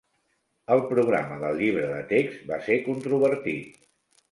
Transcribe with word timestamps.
El 0.75 0.79
programa 0.93 1.37
del 1.43 1.61
llibre 1.61 1.85
de 1.93 2.01
text 2.15 2.51
va 2.55 2.59
ser 2.71 2.81
controvertit. 2.91 3.81